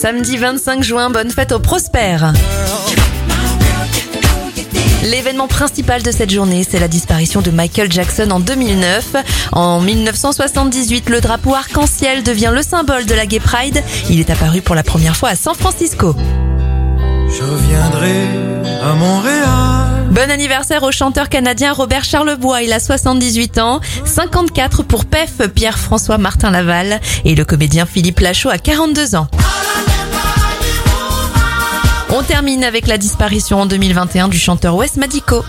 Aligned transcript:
Samedi 0.00 0.38
25 0.38 0.82
juin, 0.82 1.10
bonne 1.10 1.30
fête 1.30 1.52
au 1.52 1.58
Prosper. 1.58 2.16
L'événement 5.04 5.46
principal 5.46 6.02
de 6.02 6.10
cette 6.10 6.30
journée, 6.30 6.64
c'est 6.66 6.78
la 6.78 6.88
disparition 6.88 7.42
de 7.42 7.50
Michael 7.50 7.92
Jackson 7.92 8.30
en 8.30 8.40
2009. 8.40 9.16
En 9.52 9.78
1978, 9.80 11.10
le 11.10 11.20
drapeau 11.20 11.54
arc-en-ciel 11.54 12.22
devient 12.22 12.50
le 12.50 12.62
symbole 12.62 13.04
de 13.04 13.12
la 13.12 13.26
Gay 13.26 13.40
Pride. 13.40 13.82
Il 14.08 14.20
est 14.20 14.30
apparu 14.30 14.62
pour 14.62 14.74
la 14.74 14.82
première 14.82 15.16
fois 15.16 15.28
à 15.28 15.34
San 15.34 15.54
Francisco. 15.54 16.16
Je 17.28 17.42
reviendrai 17.42 18.22
à 18.82 18.94
Montréal. 18.94 19.80
Bon 20.10 20.30
anniversaire 20.30 20.82
au 20.82 20.92
chanteur 20.92 21.28
canadien 21.28 21.74
Robert 21.74 22.04
Charlebois, 22.04 22.62
il 22.62 22.72
a 22.72 22.80
78 22.80 23.58
ans, 23.58 23.80
54 24.06 24.82
pour 24.82 25.04
PEF 25.04 25.46
Pierre-François 25.54 26.16
Martin 26.16 26.50
Laval 26.50 27.00
et 27.26 27.34
le 27.34 27.44
comédien 27.44 27.84
Philippe 27.84 28.20
Lachaud 28.20 28.48
a 28.48 28.56
42 28.56 29.14
ans. 29.14 29.28
On 32.12 32.22
termine 32.24 32.64
avec 32.64 32.88
la 32.88 32.98
disparition 32.98 33.60
en 33.60 33.66
2021 33.66 34.28
du 34.28 34.38
chanteur 34.38 34.74
Wes 34.74 34.96
Madico. 34.96 35.44